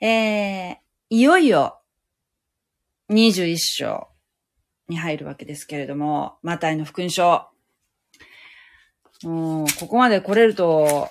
[0.00, 0.76] えー、
[1.08, 1.80] いよいよ
[3.10, 4.08] 21章
[4.88, 7.46] に入るわけですけれども、マタイの福音書。
[9.22, 11.10] もう、ここまで来れると、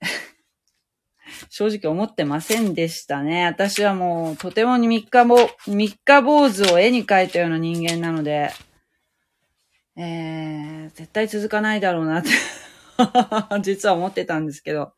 [1.50, 3.46] 正直思ってませんでしたね。
[3.46, 8.50] 私はもう、とてもに三日ぼ、三日坊主を絵に描いたような人間なので、
[9.96, 12.30] えー、絶対続かないだろうなって、
[13.62, 14.94] 実は思ってたんですけど、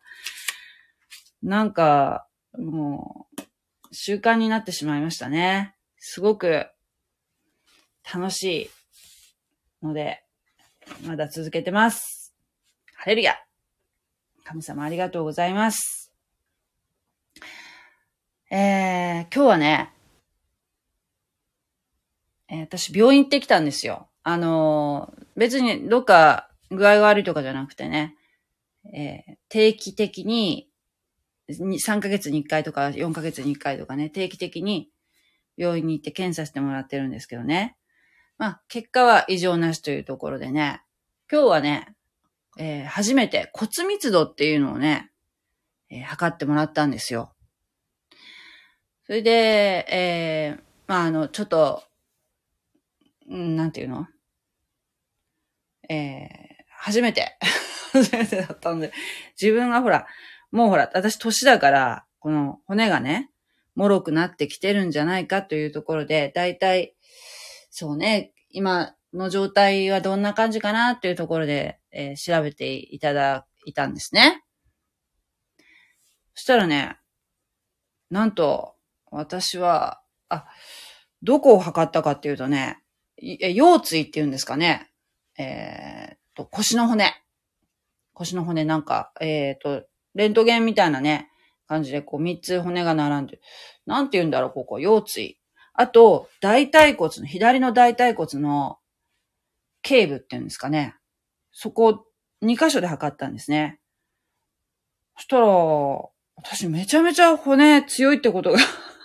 [1.42, 2.26] なんか、
[2.58, 3.42] もう、
[3.92, 5.74] 習慣になってしまいましたね。
[5.98, 6.66] すごく、
[8.12, 8.70] 楽し
[9.82, 10.24] いので、
[11.06, 12.34] まだ続けてます。
[12.94, 13.36] ハレルヤ
[14.44, 16.12] 神様ありがとうございます。
[18.50, 19.92] えー、今日はね、
[22.48, 24.08] えー私病院行ってきたんですよ。
[24.22, 28.14] あのー別にどっか具合が悪いとかじゃなくてね、
[28.92, 30.71] えー定期的に、に
[31.48, 34.90] 3ヶ月に1回とか4ヶ月に1回とかね、定期的に
[35.56, 37.76] 病院に行って検査してもらってるんですけどね。
[38.38, 40.82] まあ、結果は異常なしというところでね、
[41.30, 41.94] 今日はね、
[42.58, 45.10] えー初めて骨密度っていうのをね、
[45.90, 47.32] えー測ってもらったんですよ。
[49.06, 51.82] それで、えーまあ、あの、ちょっと、
[53.28, 54.06] うんなんていうの？
[55.88, 56.52] えー
[56.84, 57.38] 初めて、
[57.92, 58.92] 初めてだったので、
[59.40, 60.08] 自分がほら、
[60.52, 63.30] もうほら、私年だから、この骨がね、
[63.74, 66.94] 脆くなってきてるんじゃないかというところで、だいたい、
[67.70, 74.44] そうね、今の状態はどんな感じかなっていうところで、えー調べていただいたんですね。
[76.34, 76.98] そしたらね、
[78.10, 78.74] なんと、
[79.10, 80.46] 私は、あ、
[81.22, 82.78] どこを測ったかっていうとね、
[83.16, 84.90] え腰椎っていうんですかね。
[85.38, 87.14] えーっと、腰の骨。
[88.12, 91.30] 腰の骨なんか、えーっと、レントゲンみたいなね、
[91.66, 93.40] 感じでこう三つ骨が並んで。
[93.86, 95.38] なんて言うんだろう、ここ、腰椎。
[95.74, 98.78] あと、大腿骨の、左の大腿骨の
[99.82, 100.94] 頸部っていうんですかね。
[101.52, 102.06] そこ、
[102.40, 103.80] 二箇所で測ったんですね。
[105.16, 105.46] そしたら、
[106.36, 108.52] 私めちゃめちゃ骨強いってこと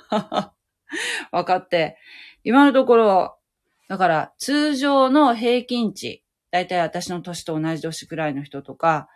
[0.10, 0.54] が
[1.32, 1.98] 分かって、
[2.44, 3.38] 今のところ、
[3.88, 9.10] だから通常の平均値、だいたい私の年と同じ年くらいの人とか、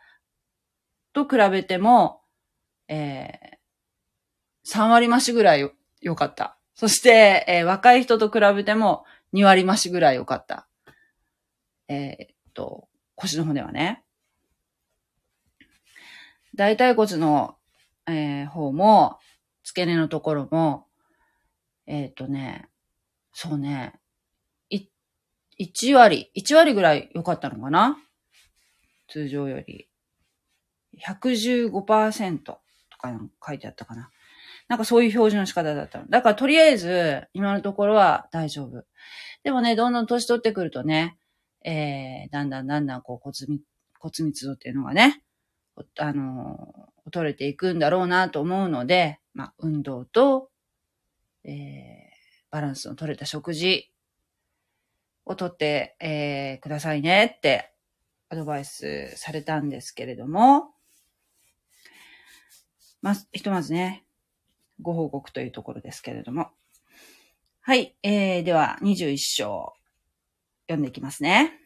[1.13, 2.21] と比べても、
[2.87, 6.57] えー、3割増しぐらい良かった。
[6.73, 10.67] そして、えー若い人と比べても2割増しぐらい良かった。
[11.87, 14.03] えーっと、腰の骨はね。
[16.55, 17.57] 大腿骨の、
[18.07, 19.19] えー方も、
[19.63, 20.87] 付け根のところも、
[21.85, 22.67] えっとね、
[23.33, 23.93] そうね、
[25.61, 27.97] 1割、1割ぐらい良かったのかな？
[29.07, 29.90] 通常より。
[30.99, 32.59] 115%と
[32.97, 34.09] か書いてあったかな。
[34.67, 36.07] なんかそういう表示の仕方だったの。
[36.07, 38.83] だからとりあえず、今のところは大丈夫。
[39.43, 41.17] でもね、どんどん年取ってくるとね、
[41.63, 43.63] えー、だんだんだんだんこう骨密、
[43.99, 45.23] 骨密度っていうのがね、
[45.97, 50.49] あのー、取れていくんだろうなと思うので、まあ、運動と、
[51.43, 51.51] えー、
[52.51, 53.91] バランスの取れた食事
[55.25, 57.73] をとって、えー、くださいねって
[58.29, 60.73] アドバイスされたんですけれども、
[63.01, 64.05] まず、ひとまずね、
[64.81, 66.51] ご報告というところですけれども。
[67.61, 69.73] はい、えー、では21章
[70.67, 71.59] 読んでいきますね。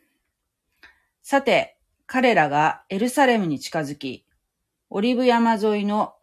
[1.22, 4.26] さて、彼らがエルサレムに近づき、
[4.90, 6.14] オリブ山沿いの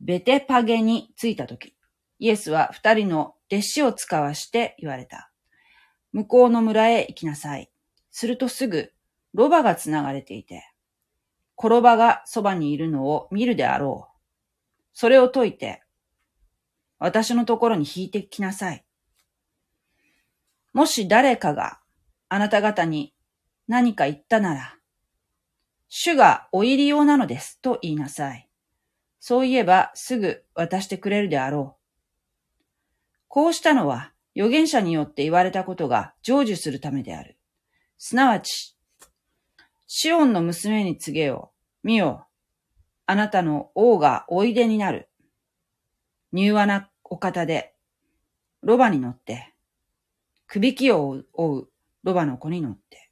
[0.00, 1.74] ベテパゲに着いたとき、
[2.18, 5.30] イエスは二人の弟子を使わして言われた。
[6.12, 7.70] 向こうの村へ行きなさい。
[8.10, 8.92] するとすぐ、
[9.34, 10.72] ロバがつながれていて、
[11.58, 14.15] 転ばがそばにいるのを見るであろう。
[14.98, 15.82] それを解いて、
[16.98, 18.82] 私のところに引いてきなさい。
[20.72, 21.80] もし誰かが
[22.30, 23.12] あなた方に
[23.68, 24.78] 何か言ったなら、
[25.88, 28.48] 主がお入り用なのですと言いなさい。
[29.20, 32.64] そう言えばすぐ渡してくれるであろう。
[33.28, 37.36] こうしたのは預言者によって言われたことが成就するためである。
[37.98, 38.78] すなわち、
[39.86, 41.52] シオンの娘に告げよ
[41.84, 41.86] う。
[41.86, 42.26] 見よ。
[43.06, 45.08] あなたの王がおいでになる。
[46.32, 47.74] 柔和なお方で、
[48.62, 49.54] ロバに乗って、
[50.46, 51.68] 首輝を追う
[52.02, 53.10] ロバの子に乗って。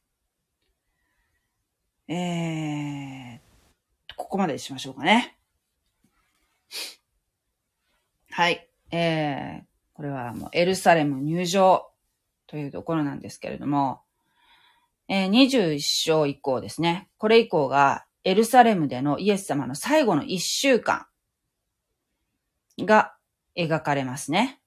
[2.08, 5.38] えー、ここまでしましょうかね。
[8.30, 8.68] はい。
[8.90, 9.64] えー、
[9.94, 11.88] これはもうエルサレム入場
[12.46, 14.02] というところなんですけれども、
[15.08, 17.08] えー、21章以降ですね。
[17.16, 21.06] これ以降がエルサレムでのイエス様の最後の1週間
[22.78, 23.14] が
[23.56, 24.60] 描かれますね。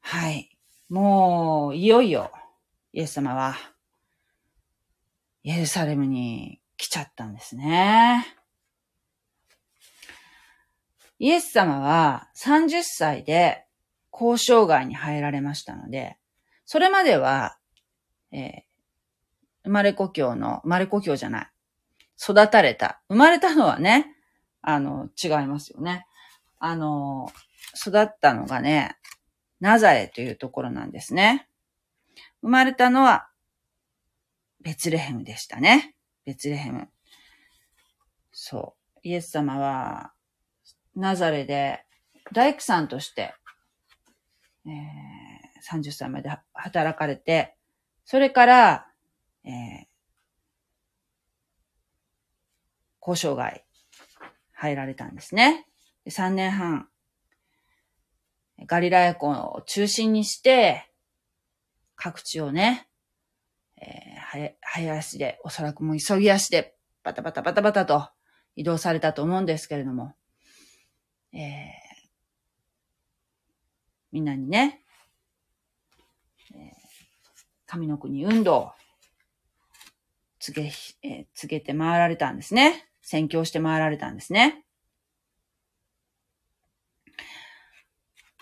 [0.00, 0.56] はい。
[0.88, 2.30] もう、いよいよ、
[2.92, 3.56] イエス様は、
[5.42, 8.24] エルサレムに来ちゃったんですね。
[11.18, 13.66] イエス様は30歳で
[14.12, 16.16] 交渉外に入られましたので、
[16.64, 17.58] それまでは、
[18.30, 18.62] えー、
[19.64, 21.53] 生まれ故郷の、生まれ故郷じゃない。
[22.20, 23.00] 育たれた。
[23.08, 24.06] 生まれたのはね、
[24.62, 26.06] あの、違いますよね。
[26.58, 27.30] あの、
[27.74, 28.96] 育ったのがね、
[29.60, 31.48] ナザレというところなんですね。
[32.42, 33.28] 生まれたのは、
[34.60, 35.94] ベツレヘムでしたね。
[36.24, 36.88] ベツレヘム。
[38.32, 39.00] そう。
[39.02, 40.12] イエス様は、
[40.96, 41.84] ナザレで
[42.32, 43.34] 大工さんとして、
[44.66, 47.56] えー、30歳まで働かれて、
[48.04, 48.86] それから、
[49.44, 49.86] えー、
[53.06, 53.64] 交渉外
[54.52, 55.66] 入られたんですね。
[56.08, 56.88] 3年半、
[58.66, 60.90] ガリラヤ湖を中心にして、
[61.96, 62.88] 各地をね、
[63.80, 68.08] えー、早足で、おそらくもう急ぎ足で、バタバタバタバタと
[68.56, 70.14] 移動されたと思うんですけれども、
[71.32, 71.40] えー、
[74.12, 74.80] みんなにね、
[76.54, 76.60] えー、
[77.66, 78.72] 神の国運動を
[80.38, 80.72] 告げ、
[81.02, 82.88] えー、告げて回られたんですね。
[83.04, 84.64] 宣教して回られたんですね。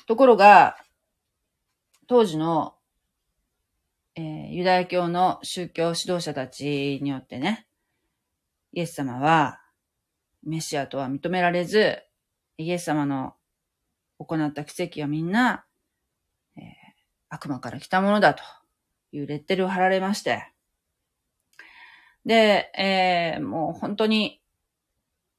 [0.06, 0.76] ところが、
[2.06, 2.74] 当時の、
[4.14, 7.66] えー、ユダヤ教の宗教指導者たちによってね、
[8.72, 9.60] イエス様は
[10.44, 12.00] メシアとは認められず、
[12.56, 13.34] イエス様の
[14.18, 15.64] 行った奇跡はみんな、
[16.56, 16.64] えー、
[17.30, 18.42] 悪魔から来たものだと
[19.10, 20.52] いうレッテルを貼られまして、
[22.24, 24.41] で、えー、もう本当に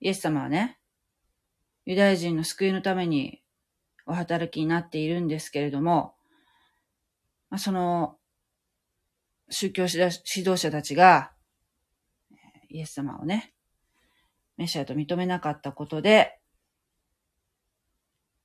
[0.04, 0.78] イエス様はね、
[1.86, 3.42] ユダヤ人の救いのために
[4.06, 6.14] お働きになっているんですけれども、
[7.50, 8.18] まあ、その、
[9.50, 11.32] 宗教指導者たちが、
[12.70, 13.54] イエス様をね、
[14.58, 16.38] メシアと認めなかったことで、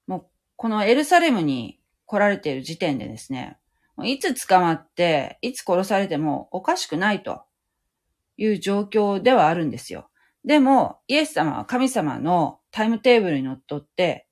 [0.07, 3.59] もう、このエルサレムに来られている時点でですね、
[4.05, 7.43] いつ捕まって、いつ殺されてもおかしくないと
[8.37, 10.09] いう状況ではあるんですよ。
[10.45, 14.27] でも、イエス様は神様のタイムテーブルにのっとって、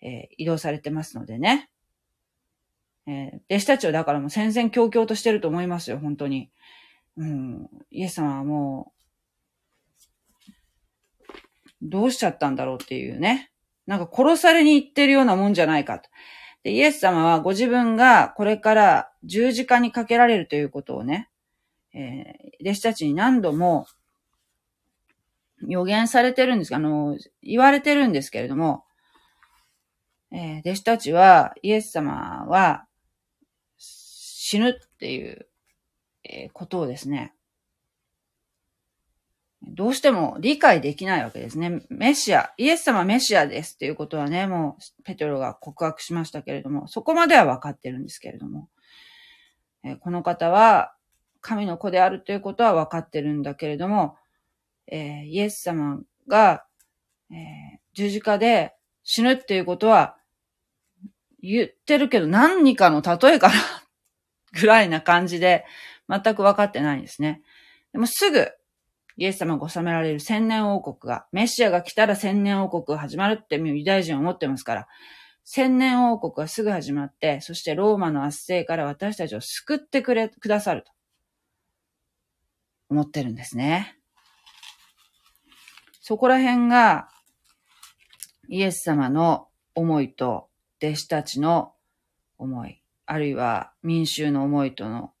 [0.00, 1.70] えー、移動されてますのでね。
[3.06, 6.50] えー、弟子たちはだからもう戦々恐々としてると思いますよ、本当に。
[7.16, 8.94] うん、イエス様はもう、
[11.82, 13.50] どうしちゃったんだろうっていうね。
[13.86, 16.08] なんか殺されに行ってるようなもんじゃないかと。
[16.62, 21.28] で、イエス様はご自分がこれから十字架にかけられるということをね、
[21.92, 23.86] えー、弟子たちに何度も
[25.66, 28.84] 予言されてるんです、あの、言われてるんですけれども、
[30.32, 32.86] えー、弟子たちは、イエス様は
[33.78, 35.48] 死ぬっていう、
[36.24, 37.34] えー、ことをですね、
[39.66, 41.82] どうしても理解できないわけですね。
[41.88, 48.68] メシア、イエス様メシアですっていうことはね、もうペテロが告白しましたけれども、そこまでは分かってるんですけれども、
[49.84, 50.94] えー、この方は
[51.40, 54.16] 神の子であるということは分かってるんだけれども、
[54.86, 56.64] えー、イエス様が、
[57.30, 57.36] えー、
[57.94, 60.16] 十字架で死ぬっていうことは
[61.40, 63.54] 言ってるけど何かの例えかな
[64.60, 65.64] ぐらいな感じで
[66.08, 67.42] 全く分かってないんですね。
[67.92, 68.48] でもすぐ
[69.16, 74.88] イエス様が治められる千年王国が、メシアが来たら千年王国が始まるってユダヤ人は思ってますから、
[75.44, 80.90] 千年王国がすぐ始まって、そしてローマの圧政から私たちを救ってくれ、くださると
[82.88, 83.96] 思ってるんですね。
[86.06, 87.08] そこら辺が、
[88.50, 91.72] イエス様の思いと弟子たちの
[92.36, 95.14] 思い、あるいは民衆の思いとの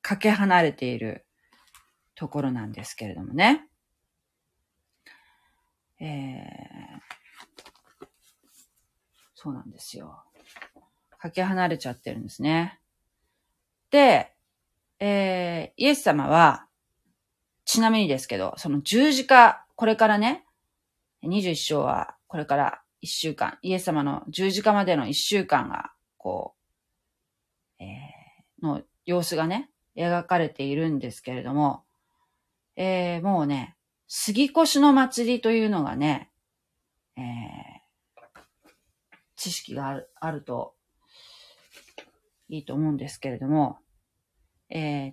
[0.00, 1.26] かけ離れている
[2.14, 3.68] ところなんですけれどもね。
[6.00, 8.06] えー、
[9.34, 10.24] そうなんですよ。
[11.18, 12.80] かけ離れちゃってるんですね。
[13.90, 14.32] で、
[15.00, 16.66] えー、イエス様は、
[17.66, 20.44] ちなみにですけど、その十字架、これからね、
[21.24, 26.54] 21章はこれから1週間、イエス様の十字架までの1週間が、こ
[27.78, 31.84] う、えー、の様子がね、描かれているんですけれども、
[32.76, 33.76] えー、もうね、
[34.08, 36.30] 杉越の祭りというのがね、
[37.16, 38.40] えー、
[39.36, 40.74] 知識があるあると
[42.48, 43.78] いいと思うんですけれども、
[44.70, 45.12] えー、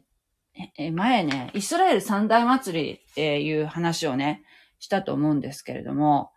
[0.78, 4.44] え前ね、イスラエル三大祭りっていう話をね、
[4.80, 6.32] したと思うんですけれども、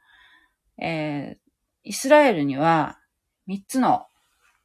[0.78, 1.38] えー、
[1.82, 2.98] イスラエルには
[3.46, 4.06] 三つの、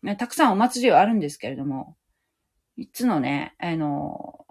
[0.04, 1.96] ね、たくさんお祭りはあるんですけれども、
[2.78, 4.46] 三つのね、あの、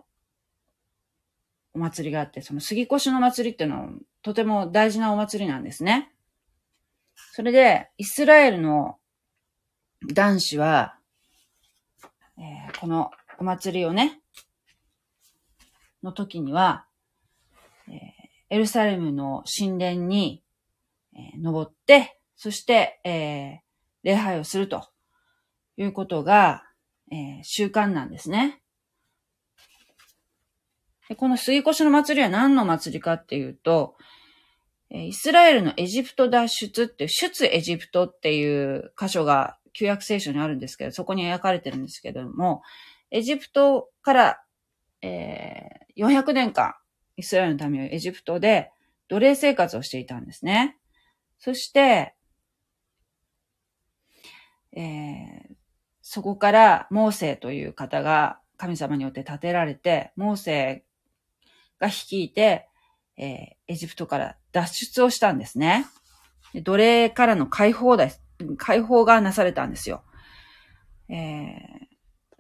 [1.75, 3.89] お祭りがあって、その杉越の祭りっていうのは
[4.23, 6.13] とても大事なお祭りなんですね。
[7.33, 8.99] それで、イスラエルの
[10.13, 10.97] 男子は、
[12.39, 14.21] えー、このお祭りをね、
[16.03, 16.87] の時には、
[17.89, 17.97] えー、
[18.51, 20.43] エルサレムの神殿に、
[21.15, 23.59] えー、登って、そして、えー、
[24.05, 24.89] 礼拝をすると
[25.77, 26.65] いうことが、
[27.11, 28.61] え、習慣なんですね。
[31.09, 33.97] でこの水越の祭りは何の祭りかっていうと、
[34.91, 42.63] イスラエルのエジプト脱出っていう、出エジプトっていう箇所が旧約聖書にあるんですけど、そこに描かれてるんですけども、
[43.11, 44.43] エジプトから、
[45.03, 46.75] えー、400年間、
[47.17, 48.71] イスラエルの民はエジプトで
[49.09, 50.77] 奴隷生活をしていたんですね。
[51.39, 52.15] そして、
[54.77, 55.55] えー、
[56.03, 60.85] そこからモーセという方が神様によって建てられて、モーセ
[61.81, 62.69] が率いて、
[63.17, 65.87] えー、エジプトから脱出をしたんですね。
[66.55, 68.23] 奴隷からの解放です。
[68.57, 70.05] 解放がなされたんですよ。
[71.09, 71.59] えー、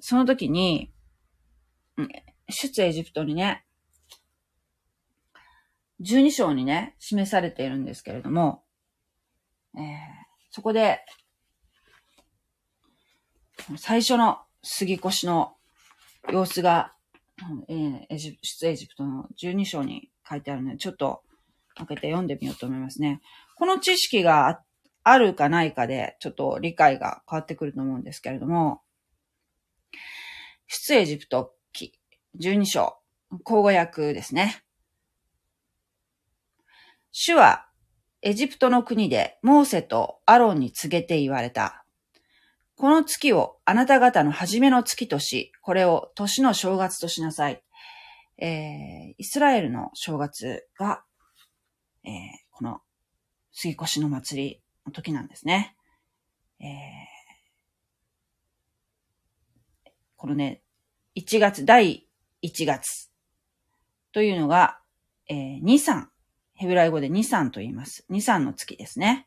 [0.01, 0.93] その時に、
[2.49, 3.65] 出エジプトにね、
[6.01, 8.63] 12章にね、示されているんですけれども、
[9.77, 9.83] えー、
[10.51, 11.01] そこで、
[13.77, 15.57] 最初の杉越の
[16.33, 16.95] 様子が、
[17.69, 21.23] えー、エジ出エジプトの12章に書いてあるので、ちょっと
[21.75, 23.21] 開けて読んでみようと思いますね。
[23.57, 24.63] この知識が
[25.03, 28.83] あるかないかで、ちょっと理解が変わってくると思うんですけれども、
[30.69, 31.55] 出エジプト
[32.37, 32.97] 12章、
[33.45, 34.63] 口語訳ですね。
[37.11, 37.67] 主は
[38.23, 41.85] エジプトの国でモーセとアロンに告げて言われた。
[42.77, 47.63] この月をあなた方の初めの月とし、これを年の正月としなさい。
[48.39, 51.03] えー、イスラエルの正月が、
[52.05, 52.13] えー、
[52.53, 52.81] この
[53.53, 55.77] 杉越の祭りの時なんですね。
[56.61, 57.19] えー
[60.19, 60.63] このね、
[61.15, 62.08] 1月、第
[62.43, 63.11] 1月
[64.13, 64.79] というのが、
[65.29, 66.07] えー、2、3。
[66.55, 68.05] ヘブライ語で2、3と言います。
[68.11, 69.27] 2、3の月ですね。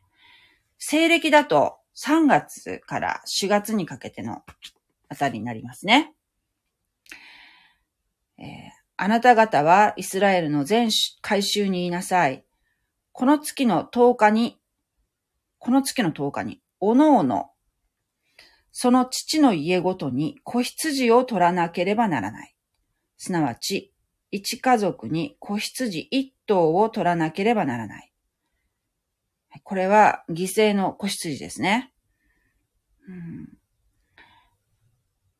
[0.78, 4.42] 西暦だと3月から4月にかけての
[5.08, 6.12] あたりになりますね。
[8.38, 8.46] えー、
[8.96, 10.90] あなた方はイスラエルの全
[11.20, 12.44] 回収に言いなさい。
[13.12, 14.58] この月の10日に、
[15.58, 17.52] この月の10日に、おのおの
[18.72, 22.54] その父の家ごとに子羊を取らなければならない。
[23.22, 23.94] すなわち、
[24.32, 28.12] 一家族に子羊一頭を取らなければならない。
[29.62, 31.92] これは犠牲の子羊ですね。
[33.08, 33.48] うん、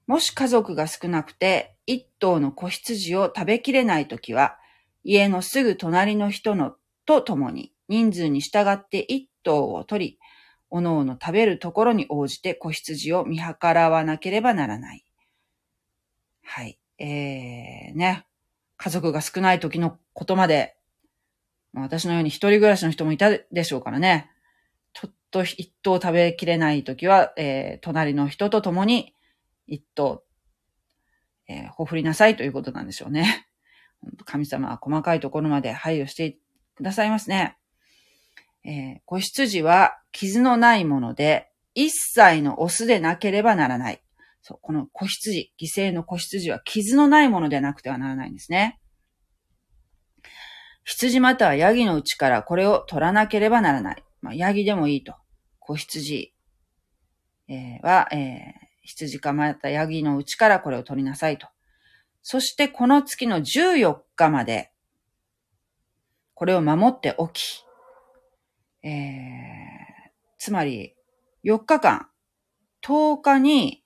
[0.07, 4.59] もし家族が少なくて一頭の子羊を食べきれないときは、
[5.03, 10.19] 家のすぐ隣の人のと共に人数に従って一頭を取り、
[10.71, 15.05] おのおの食べるところに応じて子羊を見計らわなければならない。
[16.45, 16.79] はい。
[16.99, 18.27] えー、ね。
[18.77, 20.77] 家族が少ない時のことまで、
[21.75, 24.31] 私のように一人暮らしの人もいたでしょうからね。
[24.93, 29.15] ちょっと一頭食べきれない時は、えー、隣の人と共に
[29.67, 30.25] 一頭、
[31.49, 33.49] えー、ほふりなさいということなんでしょうね。
[34.25, 36.37] 神様は細かいところまで配慮して
[36.75, 37.57] くださいますね。
[38.65, 44.02] えー、子羊は傷のないもので、一切のオスでなければならない。
[44.43, 48.81] そう、この子羊、犠牲の子羊は傷のないものでなくてはならないんですね。
[50.85, 54.05] 羊またはヤギのうちからこれを取らなければならない。
[54.21, 55.15] まあ、ヤギでもいいと。
[55.61, 56.35] 子羊、
[57.49, 61.47] えー、は、えー、羊かまたヤギのうちからこれを取りなさいと。
[62.23, 64.73] そしてこの月の14日まで、
[66.35, 67.65] これを守っておき、
[68.83, 68.91] えー、
[70.39, 70.97] つまり、
[71.45, 72.09] 4日間、
[72.85, 73.82] 10日に、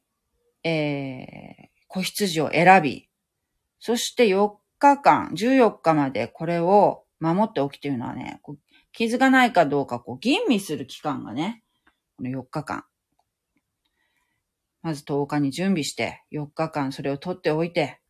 [0.67, 3.09] えー、子羊を選び、
[3.79, 8.41] そして4日間、14日までこれを守っておきというのはね、
[8.93, 11.63] 傷がないかどうかこう吟味する期間がね、
[12.17, 12.85] この4日間。
[14.83, 18.01] まず10日に準備して、4日間それを取っておいて、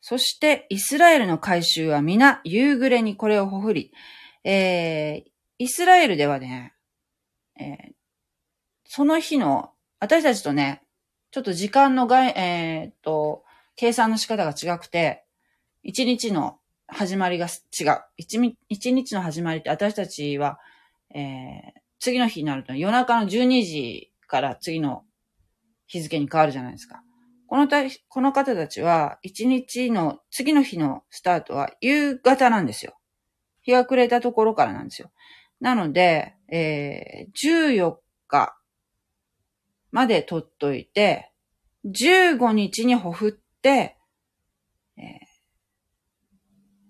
[0.00, 3.92] そしてイスラエルの改宗は皆夕暮れにこれをほふり、
[4.44, 6.74] えー、イスラエルではね、
[7.60, 7.92] えー、
[8.84, 10.85] その日の、私たちとね、
[11.30, 15.24] ちょっと時間のがえー、っと、計算の仕方が違くて、
[15.82, 18.02] 一日の始まりが違う。
[18.16, 18.38] 一
[18.92, 20.58] 日の始まりって私たちは、
[21.14, 25.04] えー、次の日になると夜中の12時から次の
[25.86, 27.02] 日付に変わるじゃないですか。
[27.48, 32.96] このた、この方たちは、一日の、次の日のスタートは夕方なんですよ。
[33.62, 35.12] 日が暮れたところからなんですよ。
[35.60, 38.58] なので、えー、14日
[39.96, 41.32] まで取っといて、
[41.86, 43.96] 15日にほふって、
[44.98, 45.04] えー、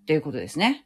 [0.01, 0.85] っていうことですね。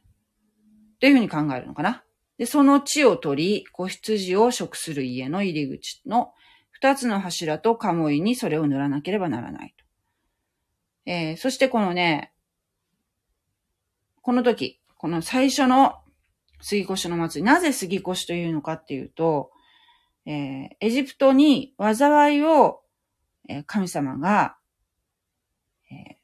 [1.00, 2.04] というふうに考えるのかな。
[2.38, 6.32] で、その地を取り、子羊を食する家の入り口の
[6.70, 9.84] 二つの柱と鴨居にそれを塗らなければならないと。
[11.08, 12.34] えー、そしてこのね、
[14.22, 15.96] この時、この最初の
[16.62, 19.51] 杉越の祭り、なぜ杉越というのかっていうと、
[20.26, 22.82] えー、エジプトに災いを、
[23.50, 24.58] えー、神様が、
[25.92, 26.18] えー、起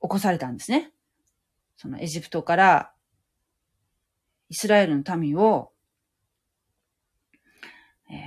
[0.00, 0.92] こされたんですね。
[1.76, 2.92] そのエジプトから
[4.48, 5.72] イスラエルの民を、
[8.10, 8.18] えー、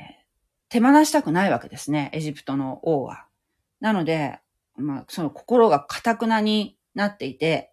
[0.70, 3.28] 手放したくないわけですね、エジプトの王は。
[3.80, 4.40] なので、
[4.76, 7.72] まあ、その心が堅くなになっていて、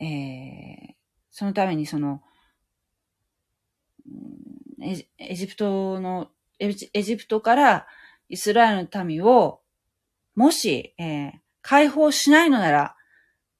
[0.00, 0.94] えー、
[1.30, 2.22] そのためにその、
[4.80, 7.86] エジプトの、エジプトから
[8.28, 9.60] イスラエルの民を、
[10.34, 12.96] もし、えー、解放しないのなら、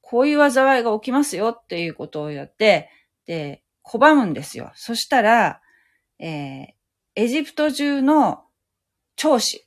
[0.01, 2.89] こういう災いが起きますよっていうことをやって、
[3.25, 4.71] で、拒むんですよ。
[4.75, 5.61] そしたら、
[6.19, 6.67] えー、
[7.15, 8.43] エジプト中の
[9.15, 9.65] 長子、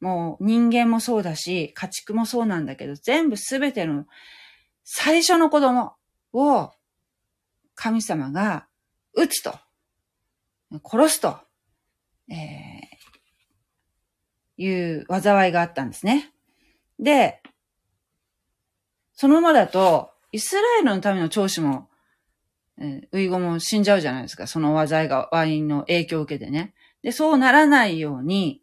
[0.00, 4.06] もう人間もそうだし、家畜もそうなんだけど、全部すべての
[4.84, 5.94] 最初の子供
[6.32, 6.72] を
[7.74, 8.66] 神様が
[9.14, 9.58] 撃つと。
[10.82, 11.38] 殺すと、
[12.28, 16.32] えー、いう災いがあったんですね。
[16.98, 17.42] で、
[19.14, 21.88] そのままだと、イスラエルのための長子も、
[22.78, 24.46] えー、ウイゴも死んじゃうじゃないですか。
[24.46, 26.74] その災いが、ワインの影響を受けてね。
[27.02, 28.62] で、そうならないように、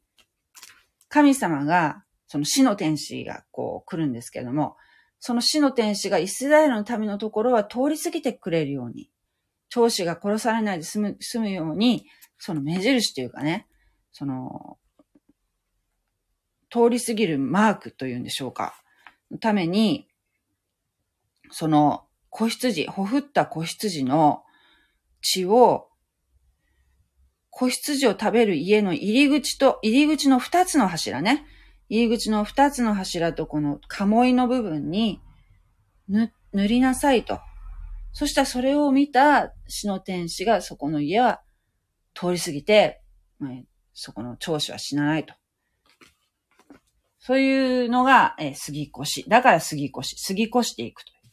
[1.08, 4.78] 神様が、その死の天使がこう来るんですけれども、
[5.20, 9.10] その死の天使がイスラエルの民のところは通り過ぎてくれるように、
[9.70, 12.06] 長子が殺されないで済む、済むように、
[12.44, 13.68] その目印というかね、
[14.12, 14.80] その、
[16.72, 18.82] 通り過ぎるマークというんでしょうか。
[19.30, 20.08] のために、
[21.52, 24.42] その子羊、ほふった子羊の
[25.22, 25.90] 血を、
[27.52, 31.46] 子羊を食べる家の入り口と、入り口の二つの柱ね。
[31.90, 35.22] 入り口の二つの柱とこの鴨居の部分に
[36.08, 36.32] 塗
[36.68, 37.40] りなさいと。
[38.14, 41.44] そしたらそれを見た死の天使がそこの家は
[42.14, 43.02] 通り過ぎて、
[43.94, 45.34] そこの長子は死なないと。
[47.20, 49.30] そういうのが、えー、杉越。
[49.30, 50.16] だから杉越。
[50.18, 51.30] 杉越していくというこ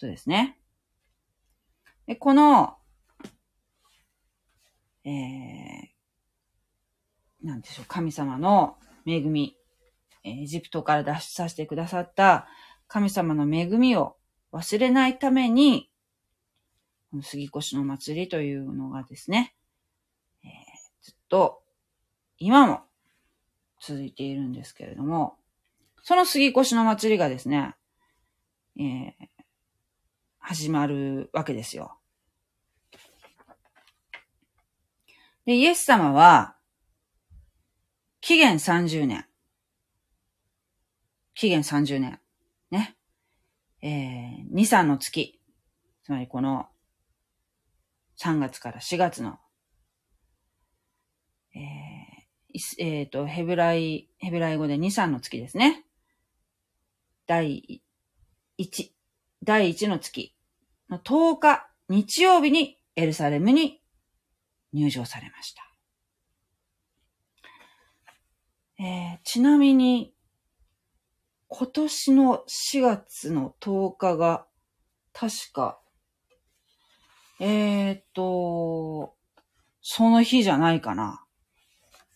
[0.00, 0.58] とですね。
[2.06, 2.76] で、この、
[5.04, 8.76] えー、なんでしょう、神様の
[9.06, 9.56] 恵み、
[10.24, 12.46] エジプトから脱出させてくださった
[12.86, 14.16] 神様の恵みを
[14.52, 15.90] 忘れないために、
[17.10, 19.55] この杉越の祭りというのがですね、
[21.06, 21.62] ずっと
[22.36, 22.80] 今も
[23.80, 25.36] 続いているんですけれども、
[26.02, 27.76] その杉越の祭りがですね、
[28.76, 29.12] えー、
[30.40, 31.96] 始まるわけですよ。
[35.44, 36.56] で、イエス様は、
[38.20, 39.26] 紀元30年。
[41.34, 42.20] 紀元30年。
[42.72, 42.96] ね。
[43.80, 45.38] えー、2、3の月、
[46.02, 46.66] つまりこの
[48.18, 49.38] 3月から4月の、
[51.54, 52.45] えー、
[52.78, 55.84] えっ、ー、と、ヘブライ、ヘブライ語で2、3の月ですね。
[57.26, 57.82] 第
[58.58, 58.90] 1、
[59.44, 60.34] 第1の月
[60.88, 63.82] の10日、日曜日にエルサレムに
[64.72, 65.62] 入場されました。
[68.78, 70.14] えー、ちなみに、
[71.48, 74.46] 今年の4月の10日が、
[75.12, 75.80] 確か、
[77.40, 79.14] えー、っと、
[79.80, 81.25] その日じゃないかな。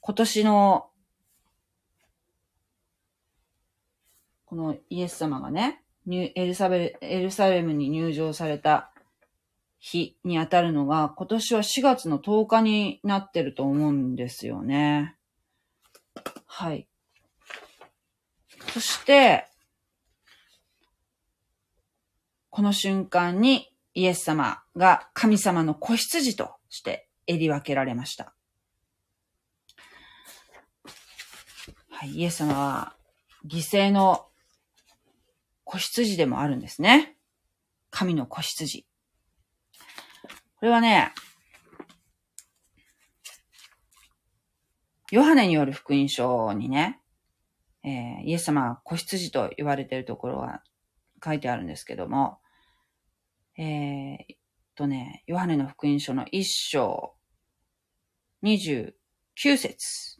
[0.00, 0.90] 今年の、
[4.46, 8.90] このイエス様がね、エルサベエルサレムに入場された
[9.78, 15.16] 日にあたるのが、今年は4月の10日になってると思うんですよね。
[16.46, 16.88] はい。
[18.72, 19.46] そして、
[22.50, 28.34] この瞬間にイエス様が神様の子羊として襟分けられました。
[32.00, 32.94] はい、イエス様は
[33.46, 34.24] 犠牲の
[35.64, 37.14] 子羊でもあるんですね。
[37.90, 38.86] 神の子羊。
[40.56, 41.12] これはね、
[45.10, 47.02] ヨハネによる福音書にね、
[47.84, 50.62] えー、イエス様は子羊と言われているところが
[51.22, 52.38] 書いてあるんですけども、
[53.58, 54.16] えー、
[54.74, 57.12] とね、ヨハネの福音書の一章
[58.42, 58.94] 29
[59.58, 60.19] 節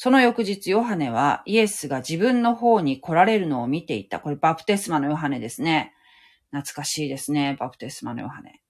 [0.00, 4.20] その翌日、ヨハネはイエスが自分の方に来られるのを見ていた。
[4.20, 5.92] これバプテスマのヨハネですね。
[6.52, 7.56] 懐かしいですね。
[7.58, 8.62] バプテスマのヨハネ。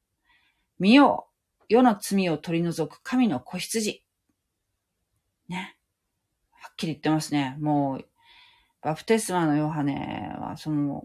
[0.78, 1.28] 見よ
[1.60, 1.64] う。
[1.68, 4.02] 世の罪を取り除く神の子羊。
[5.50, 5.76] ね。
[6.50, 7.58] はっきり言ってますね。
[7.60, 8.06] もう、
[8.80, 11.04] バプテスマのヨハネは、その、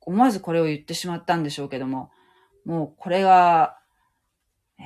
[0.00, 2.10] 思わずこれを言ってしまったんでしょうけども、
[2.64, 3.78] もうこれが、
[4.80, 4.82] え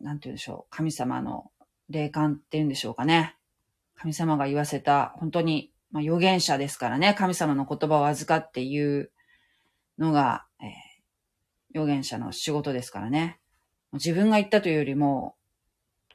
[0.00, 0.70] ー、なんて言うんでしょう。
[0.70, 1.50] 神様の
[1.88, 3.36] 霊感って言うんでしょうかね。
[3.94, 7.14] 神様が言わせた、本当に、まあ、預言者ですからね。
[7.14, 9.10] 神様の言葉を預かって言う
[9.98, 13.40] のが、えー、預言者の仕事ですからね。
[13.92, 15.36] 自分が言ったというよりも、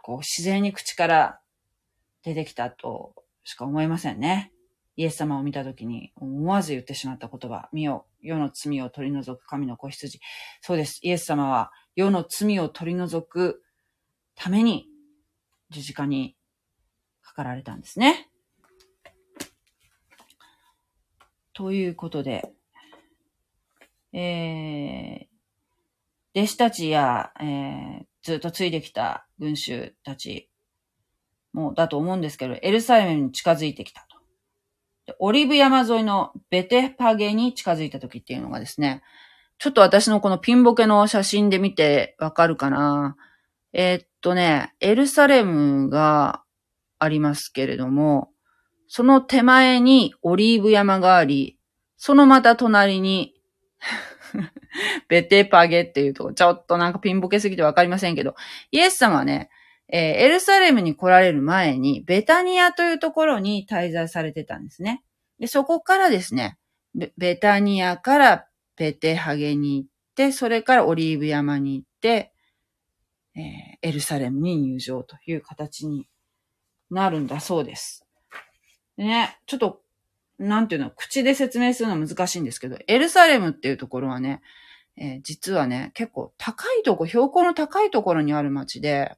[0.02, 1.40] こう、自然に口から
[2.24, 4.52] 出てきたとしか思えませんね。
[4.98, 10.20] イエス様を見たときに思わず言ってしまった言葉、見よ、世の罪を取り除く神の子羊。
[10.62, 11.00] そうです。
[11.02, 13.64] イエス様は世の罪を取り除く
[14.36, 14.88] ために
[15.72, 16.36] 十字架に
[17.24, 18.30] かかられたんですね。
[21.54, 22.54] ということで、
[24.14, 30.50] えー、弟子たちや、えー、ずっとついてきた群衆たち
[31.54, 35.16] もだと思うんですけど、エルサレムに近づいてきたと。
[35.20, 39.02] オリブ山沿いのベテパゲに近づいた時っていうのがですね、
[39.58, 43.16] ちょっと私のこのピンボケの写真で見てわかるかな。
[43.74, 46.44] えー、っとね、エルサレムが
[47.00, 48.30] ありますけれども、
[48.88, 51.58] その手前にオリーブ山があり、
[51.98, 53.34] そのまた隣に
[55.08, 58.36] ベテパゲっていうと、ちょっとなんかピンボケすぎてわかりませんけど、
[58.72, 59.50] イエス様はね、
[59.88, 65.04] えー、エルサレムに来られる前に、ベタニアというところに滞在されてたんですね。
[65.40, 66.58] で、そこからですね、
[66.96, 72.31] ベベタニアからベテハゲに行って、それからオリーブ山に行って、
[73.36, 73.44] えー、
[73.82, 76.08] エルサレムに入場という形に
[76.89, 78.06] なるんだそうです。
[78.98, 79.82] でね、ちょっと、
[80.38, 84.41] なんていうの、口で説明するのは難しいんですけど、エルサレムっていうところはね、
[84.98, 89.17] えー、実はね、結構高いとこ、標高の高いところにある町で、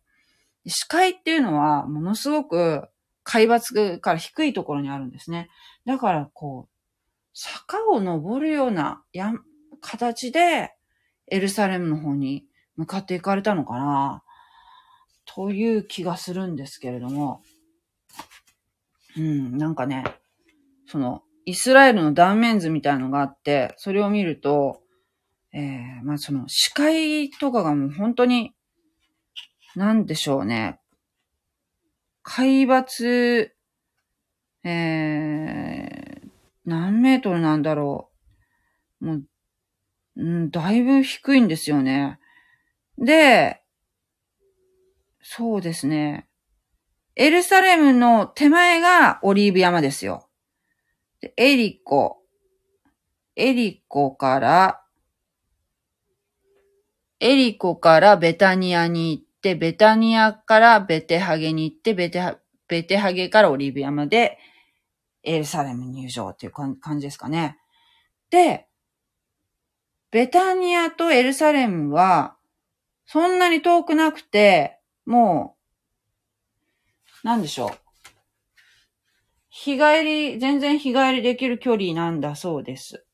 [0.65, 2.87] 視界っていうのはものすごく
[3.23, 5.49] 海抜から低いところにあるんですね。
[5.85, 6.73] だからこう、
[7.33, 9.33] 坂を登るようなや
[9.81, 10.73] 形で
[11.27, 12.45] エルサレムの方に
[12.75, 14.23] 向かっていかれたのかな？
[15.25, 17.41] という気がするんですけれども、
[19.15, 20.03] うん、なんかね、
[20.87, 24.81] その、イスラエルの断面図みたいのがあって、それを見ると、
[25.53, 28.53] えー、まあその視界とかがもう本当に、
[29.75, 30.79] なんでしょうね。
[32.21, 33.49] 海抜、
[34.63, 36.29] えー、
[36.65, 38.09] 何メートルなんだろ
[39.01, 39.05] う。
[39.05, 39.23] もう、
[40.15, 42.19] うん、だいぶ低いんですよね。
[43.03, 43.61] で、
[45.21, 46.27] そうですね。
[47.15, 50.27] エルサレムの手前がオリーブ山ですよ。
[51.21, 52.23] でエリコ、
[53.35, 54.81] エリコから、
[57.19, 62.37] エリコからベタニアに行って、ベタニアからベテハゲに行って、ベテハ、
[62.67, 64.37] ベテハゲからオリーブ山で、
[65.23, 67.57] エルサレム入場っていう感じですかね。
[68.29, 68.67] で、
[70.11, 72.37] ベタニアとエルサレムは、
[73.05, 75.55] そんなに遠くなくて、も
[77.23, 77.71] う、なんでしょう。
[79.49, 83.05] 日帰り、全然日帰りできる距離なんだそうです。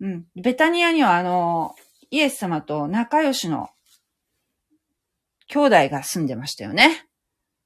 [0.00, 0.26] うん。
[0.36, 1.74] ベタニアにはあの、
[2.10, 3.70] イエス様と仲良しの
[5.48, 7.06] 兄弟が住んでましたよね。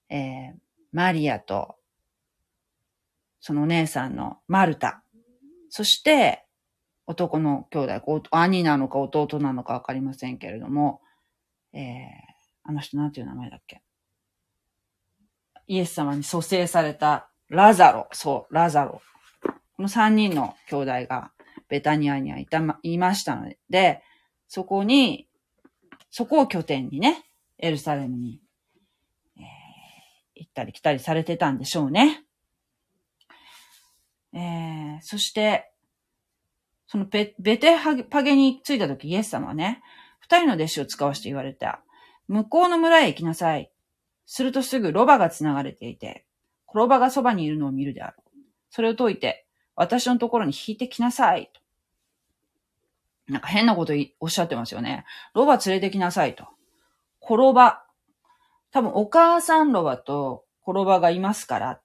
[0.08, 0.58] えー、
[0.92, 1.78] マリアと
[3.40, 5.02] そのお姉さんのマルタ。
[5.70, 6.44] そして、
[7.08, 11.00] 男の兄弟、兄なのか弟なのかわかりませんけれども、
[11.72, 11.84] えー、
[12.64, 13.80] あの人なんていう名前だっけ？
[15.66, 18.08] イエス様に蘇生されたラザロ。
[18.12, 19.00] そう、ラザロ。
[19.76, 21.32] この三人の兄弟が
[21.70, 24.02] ベタニアにはいたま、いましたので、
[24.46, 25.28] そこに、
[26.10, 27.24] そこを拠点にね、
[27.56, 28.42] エルサレムに、
[29.38, 29.44] えー、
[30.36, 32.22] 行ったり来たりされてたんでしょうね。
[34.34, 35.72] えー、そして、
[36.88, 37.76] そのベベテ
[38.08, 39.82] パゲに着いた時イエス様はね、
[40.20, 41.82] 二人の弟子を使わして言われた。
[42.28, 43.70] 向こうの村へ行きなさい。
[44.26, 46.24] するとすぐロバが繋がれていて、
[46.66, 48.38] 転ばがそばにいるのを見るであろう。
[48.70, 49.46] それを解いて、
[49.76, 51.50] 私のところに引いてきなさい。
[53.26, 55.04] なんか変なことおっしゃってますよね。
[55.34, 56.46] ロバ連れてきなさいと。
[57.22, 57.84] 転ば。
[58.70, 61.80] 多分お母さんロバと転ばがいますから、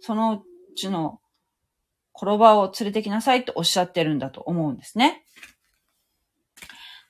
[0.00, 1.20] そのうちの
[2.16, 5.24] 転ばを連れてきなさいとおっしゃってるんだと思うんですね。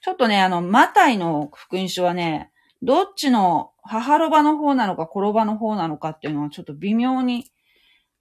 [0.03, 7.51] ちょっとね、あの、マタイの福音書はね、どっちの母ロバの方なのか転ばの方なのかっていうのはちょっと微妙に、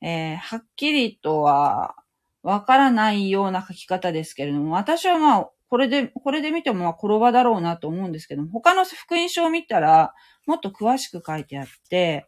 [0.02, 1.96] えー、はっきりとは
[2.42, 10.14] わからないような書き方ですけれども、私はまあ、これで、これで見てもまあ転ばだろうなと思うんですけども、他の福音書を見たら、
[10.46, 12.28] もっと詳しく書いてあって、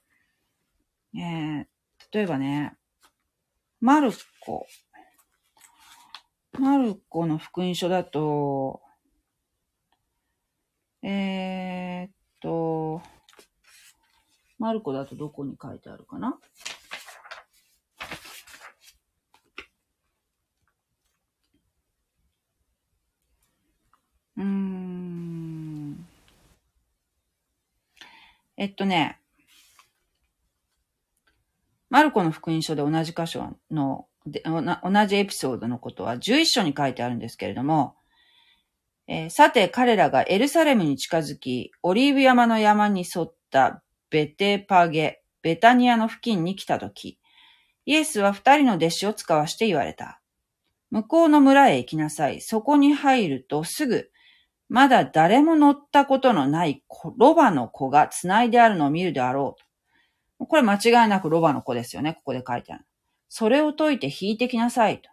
[1.15, 1.65] えー、
[2.11, 2.75] 例えばね、
[3.79, 4.65] マルコ。
[6.59, 8.81] マルコの福音書だと、
[11.03, 12.11] えー、っ
[12.41, 13.03] と、
[14.57, 16.39] マルコだとどこに書いてあるかな？
[24.37, 26.07] うーん。
[28.57, 29.19] えっとね、
[31.89, 37.95] マルコの福音書で同じ箇所の同じエピソードのことは11章に書いてあるんですけれども、
[39.07, 47.19] えー、さて彼らがエルサレムに近づき、オリーブ山の山に沿ったベテパゲ、ベタニアの付近に来たとき、
[47.85, 50.19] イエスは二人の弟子を使わして言われた。
[50.91, 52.41] 向こうの村へ行きなさい。
[52.41, 54.09] そこに入るとすぐ、
[54.67, 56.83] まだ誰も乗ったことのない
[57.17, 59.66] ロバの子が繋いであるのを見るであろう。
[60.39, 62.13] これ間違いなくロバの子ですよね。
[62.13, 62.85] ここで書いてある。
[63.29, 65.09] それを解いて引いてきなさいと。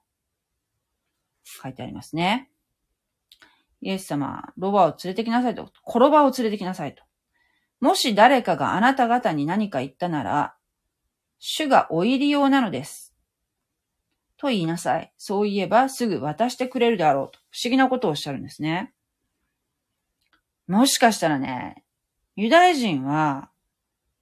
[1.45, 2.51] 書いてありますね。
[3.81, 5.71] イエス様、ロバを連れてきなさいと。
[5.87, 7.03] 転ばを連れてきなさいと。
[7.81, 10.55] もし誰かがあなた方に何か言ったなら、
[11.39, 13.15] 主がお入り用なのです。
[14.37, 15.13] と言いなさい。
[15.19, 17.39] そう言えばすぐ渡してくれるであろうと。
[17.51, 18.93] 不思議なことをおっしゃるんですね。
[20.67, 21.85] もしかしたらね、
[22.37, 23.51] ユダヤ人は、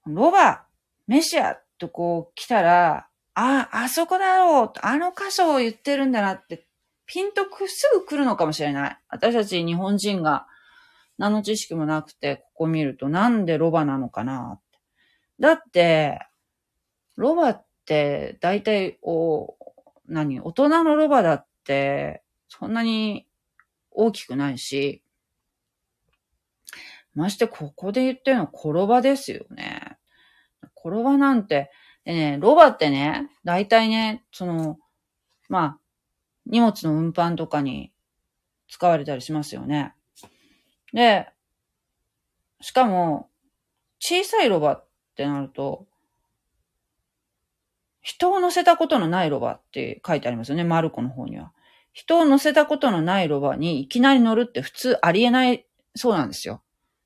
[0.05, 0.65] ロバ、
[1.07, 6.65] メシアとこう来たら、あ、あそこだろうあの箇所を言ってるんだなって、
[7.05, 8.97] ピンとくすぐ来るのかもしれない。
[9.09, 10.47] 私たち日本人が
[11.17, 14.79] 何の知識もなくて、ここ見るとなんでロバなのかなって。
[15.39, 16.19] だって、
[17.15, 19.55] ロバって大体お、
[20.07, 23.27] 何、大人のロバだって、そんなに
[23.91, 25.03] 大きくないし、
[27.15, 29.92] ましてここで言ってるのは転ばですよね。
[30.83, 31.71] 転ばなんて、
[32.05, 34.77] でね、ロバってね、大体ね、その、
[35.49, 35.79] まあ、
[36.45, 37.91] 荷物の運搬とかに
[38.67, 39.93] 使われたりしますよね。
[40.93, 41.29] で、
[42.61, 43.29] しかも、
[43.99, 45.87] 小さいロバってなると、
[48.01, 51.53] 人を乗せたことのないロバって書いてありますよね、マルコの方には。
[51.93, 55.65] 人を乗せたことのないロバにいきなり乗るって普通ありえない
[55.95, 56.61] そうなんですよ。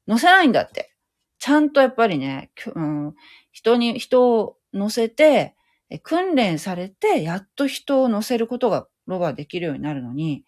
[0.07, 0.93] 乗せないんだって。
[1.39, 3.15] ちゃんとやっぱりね、うん、
[3.57, 5.55] 人に、人を乗せて、
[6.03, 10.45] 訓練されて、やっと人を乗せることがロバーできるようになるのに、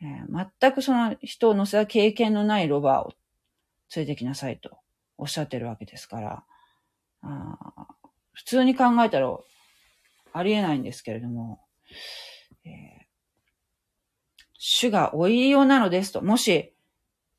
[0.00, 3.12] えー、全くその人を乗せた経験のないロバーを
[3.94, 4.70] 連れてきなさいと
[5.18, 6.44] おっしゃってるわけですから、
[7.20, 7.58] あ
[8.32, 9.36] 普通に考えたら
[10.32, 11.60] ありえないんですけれども、
[12.64, 12.70] えー、
[14.56, 16.72] 主がお言いようなのですと、もし、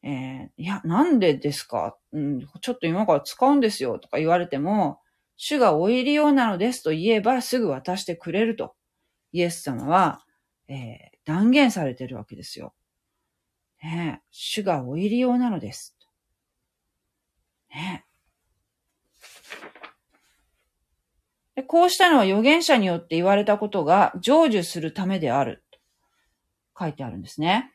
[0.04, 5.00] えー、いや、なんでですか、うん、ちょっと今から使うんですよとか言われても、
[5.38, 8.76] 主がお入り用なのですと言えばすぐ渡してくれると、
[9.32, 10.24] イエス様は、
[10.68, 10.78] えー、
[11.26, 12.74] 断言されてるわけですよ。
[13.84, 15.98] ね主がお入り用なのです。
[17.70, 18.06] ね
[21.56, 25.64] でこうしたのは預言者によって言われたことが成就するためである。
[26.80, 27.72] 書いてあるんですね。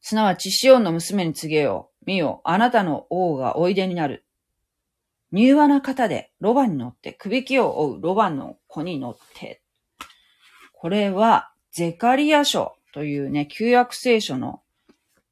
[0.00, 2.04] すなわち、シオンの娘に告げよう。
[2.06, 4.24] 見よ、あなたの王がおいでになる。
[5.32, 9.62] 柔和な方で、ロバに乗って、首輝を追うロバの子に乗って、
[10.72, 14.62] これは、ゼカリア書というね、旧約聖書の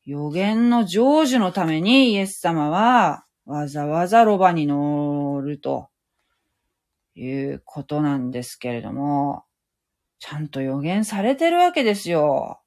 [0.05, 5.89] 予言の成就のためにイエス様はわざわざロバに乗ると
[7.17, 9.45] いうことなんですけれども、
[10.19, 12.61] ちゃんと予言されてるわけですよ。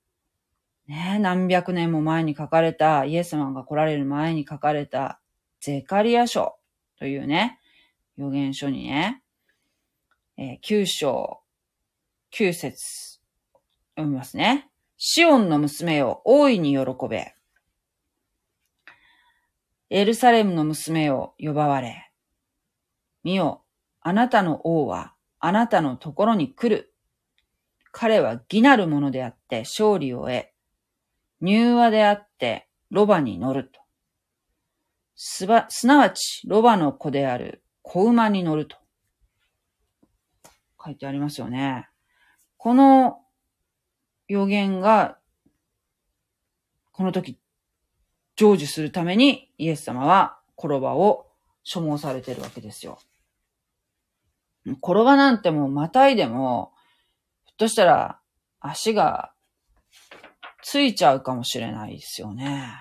[0.89, 5.21] ね何百年も前に書かれた、イエス様が来られる前に書かれた
[5.62, 6.56] ゼカリア書
[6.97, 7.60] というね、
[8.17, 9.21] 予言書にね、
[10.38, 11.41] えー、9章、
[12.34, 13.19] 9節
[13.95, 14.69] 読みますね。
[14.97, 17.36] シオンの娘を大いに喜べ。
[19.91, 22.12] エルサレムの娘を呼ばわれ。
[23.23, 23.63] 見よ、
[24.02, 26.93] あなたの王はあなたのところに来る。
[27.91, 30.47] 彼は義なるものであって勝利を得、
[31.41, 33.80] 柔和であってロバに乗ると。
[35.15, 38.78] すば、すなわち、ロバの子である子馬に乗ると。
[40.84, 41.89] 書いてありますよね。
[42.58, 43.19] この
[44.28, 45.17] 予言が、
[46.91, 47.38] この時、
[48.38, 51.28] 成就するためにイエス様は転ばを
[51.63, 52.99] 所望されてるわけですよ。
[54.65, 56.71] 転ばなんてもまたいでも、
[57.45, 58.19] ひょっとしたら
[58.62, 59.34] 足が
[60.62, 62.72] ついちゃうかもしれないですよね。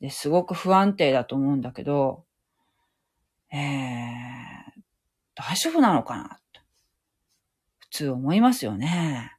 [0.00, 2.24] で、すごく不安定だと思うんだけど、
[3.50, 3.58] えー、
[5.34, 6.38] 大丈夫なのかな
[7.78, 9.32] 普通思いますよね。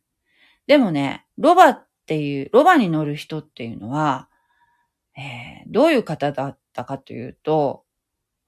[0.65, 4.27] でもね、ロバっていう、ロバに乗る人っていうのは、
[5.15, 7.83] えー、どういう方だったかというと、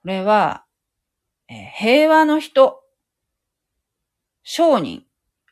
[0.02, 0.66] これは、
[1.48, 2.82] えー、平和の人、
[4.44, 5.06] 商人、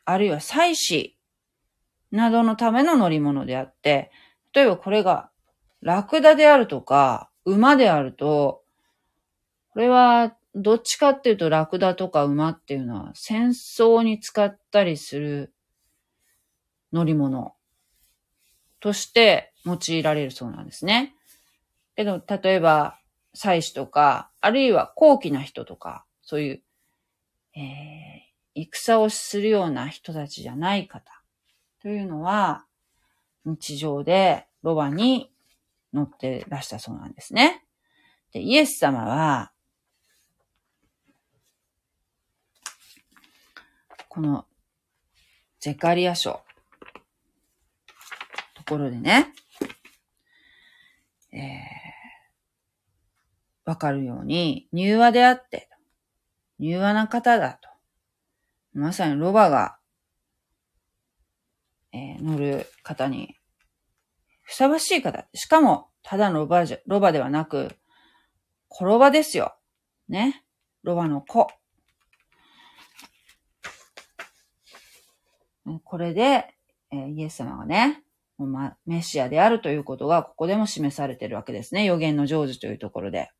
[0.04, 1.16] あるいは祭司
[2.10, 4.10] などのための乗り物であって、
[4.52, 5.30] 例えばこれが
[5.80, 8.62] ラクダであるとか、馬であると、
[9.72, 15.52] これはどっちかっていうとラクダとか馬っていうのは戦争に使ったりする
[16.92, 17.54] 乗り物
[18.80, 21.14] として用いられるそうなんですね。
[21.96, 22.98] けど、例えば、
[23.34, 26.62] 祭司とか、あるいは高貴な人とか、そういう、
[27.58, 31.19] えー、戦をするような人たちじゃない方
[31.80, 32.66] というのは、
[33.44, 35.32] 日常でロバに
[35.92, 37.64] 乗ってらしたそうなんですね。
[38.32, 39.52] で、イエス様は、
[44.08, 44.46] この、
[45.58, 46.42] ゼカリア書、
[48.54, 49.32] ところでね、
[51.32, 51.40] えー、
[53.64, 55.68] わかるように、柔和であって、
[56.58, 57.68] 柔和な方だと。
[58.74, 59.79] まさにロバが、
[61.92, 63.34] えー、乗る方に
[64.50, 65.28] ふさわしい方。
[65.32, 67.76] しかも、ただのロバじゃ、ロバではなく、
[68.68, 69.54] 転ばですよ。
[70.08, 70.44] ね。
[70.82, 71.46] ロバの子。
[75.84, 76.52] これで、
[76.90, 78.02] えー、イエス様がね、
[78.38, 81.84] ま、メシアであるということがここでも示されているわけですね。
[81.84, 83.30] 予言の成就というところで。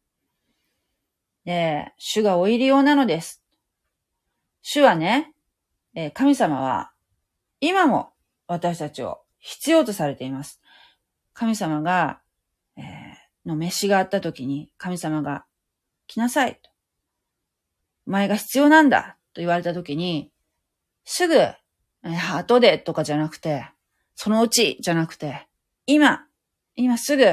[1.44, 3.42] で、主がお入り用なのです。
[4.62, 5.34] 主はね、
[5.94, 6.92] えー、神様は
[7.58, 8.12] 今も
[8.50, 10.60] 私たちを必要とされています。
[11.34, 12.20] 神様が、
[12.76, 15.44] えー、の飯があった時に、神様が、
[16.08, 16.68] 来なさいと。
[18.08, 20.32] お前が必要なんだと言われた時に、
[21.04, 23.70] すぐ、えー、後でとかじゃなくて、
[24.16, 25.46] そのうちじゃなくて、
[25.86, 26.26] 今、
[26.74, 27.24] 今すぐ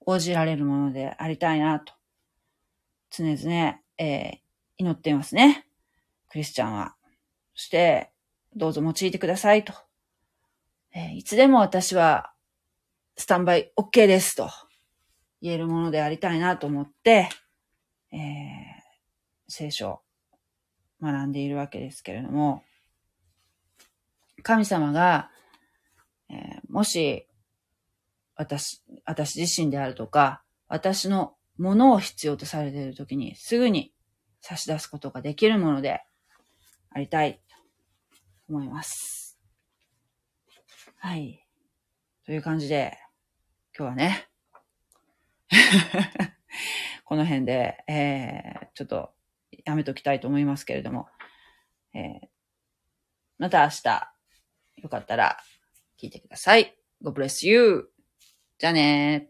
[0.00, 1.94] 応じられるものでありたいなと、
[3.08, 4.38] 常々、えー、
[4.76, 5.66] 祈っていますね。
[6.28, 6.96] クリスチャンは。
[7.54, 8.10] そして、
[8.54, 9.72] どうぞ用いてくださいと。
[10.94, 12.32] え、いつでも私は
[13.16, 14.50] スタンバイ OK ですと
[15.40, 17.28] 言えるものでありたいなと思って、
[18.12, 18.18] えー、
[19.48, 20.00] 聖書を
[21.02, 22.62] 学んでいるわけですけれども、
[24.42, 25.30] 神様が、
[26.28, 26.38] えー、
[26.68, 27.26] もし、
[28.36, 33.92] 私、私自身であるとか、私のものを必要とされているときにすぐに
[34.40, 36.02] 差し出すことができるもので
[36.90, 37.38] ありたいと
[38.48, 39.19] 思います。
[41.02, 41.46] はい。
[42.26, 42.98] という感じで、
[43.74, 44.28] 今日はね、
[47.06, 49.14] この辺で、えー、ちょっと
[49.64, 51.08] やめときたいと思いますけれども、
[51.94, 52.28] えー、
[53.38, 54.12] また明日、
[54.82, 55.38] よかったら
[55.98, 56.76] 聞いてください。
[57.02, 57.90] God bless you!
[58.58, 59.29] じゃあね